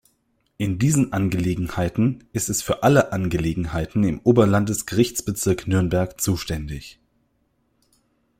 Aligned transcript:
In 0.57 0.79
diesen 0.79 1.13
Angelegenheiten 1.13 2.23
ist 2.33 2.49
es 2.49 2.63
für 2.63 2.81
alle 2.81 3.11
Angelegenheiten 3.13 4.03
im 4.03 4.19
Oberlandesgerichtsbezirk 4.23 5.67
Nürnberg 5.67 6.19
zuständig. 6.19 6.99